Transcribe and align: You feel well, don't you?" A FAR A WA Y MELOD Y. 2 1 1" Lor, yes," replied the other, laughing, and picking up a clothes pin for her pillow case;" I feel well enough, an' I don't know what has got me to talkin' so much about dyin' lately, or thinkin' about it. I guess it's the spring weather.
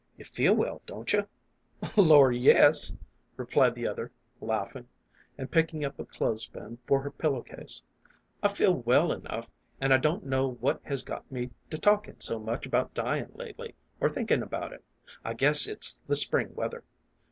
You 0.17 0.25
feel 0.25 0.55
well, 0.55 0.81
don't 0.87 1.13
you?" 1.13 1.27
A 1.83 1.85
FAR 1.85 1.85
A 1.85 1.85
WA 1.85 1.85
Y 1.85 1.85
MELOD 1.85 1.91
Y. 1.91 1.91
2 1.91 2.01
1 2.01 2.07
1" 2.07 2.09
Lor, 2.09 2.31
yes," 2.31 2.93
replied 3.37 3.75
the 3.75 3.87
other, 3.87 4.11
laughing, 4.39 4.87
and 5.37 5.51
picking 5.51 5.85
up 5.85 5.99
a 5.99 6.05
clothes 6.05 6.47
pin 6.47 6.79
for 6.87 7.01
her 7.03 7.11
pillow 7.11 7.43
case;" 7.43 7.83
I 8.41 8.47
feel 8.47 8.73
well 8.73 9.11
enough, 9.11 9.51
an' 9.79 9.91
I 9.91 9.97
don't 9.97 10.25
know 10.25 10.53
what 10.59 10.81
has 10.85 11.03
got 11.03 11.31
me 11.31 11.51
to 11.69 11.77
talkin' 11.77 12.19
so 12.19 12.39
much 12.39 12.65
about 12.65 12.95
dyin' 12.95 13.31
lately, 13.35 13.75
or 13.99 14.09
thinkin' 14.09 14.41
about 14.41 14.73
it. 14.73 14.83
I 15.23 15.35
guess 15.35 15.67
it's 15.67 16.01
the 16.01 16.15
spring 16.15 16.55
weather. 16.55 16.83